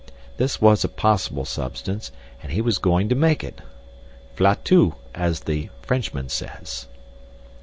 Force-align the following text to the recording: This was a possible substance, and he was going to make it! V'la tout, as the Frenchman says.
This 0.37 0.59
was 0.59 0.83
a 0.83 0.89
possible 0.89 1.45
substance, 1.45 2.11
and 2.41 2.51
he 2.51 2.59
was 2.59 2.79
going 2.79 3.07
to 3.09 3.13
make 3.13 3.43
it! 3.43 3.61
V'la 4.35 4.55
tout, 4.63 4.93
as 5.13 5.41
the 5.41 5.69
Frenchman 5.83 6.27
says. 6.27 6.87